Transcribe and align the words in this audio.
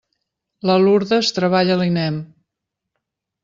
La 0.69 0.77
Lurdes 0.85 1.31
treballa 1.39 1.77
a 1.77 1.81
l'INEM. 1.85 2.21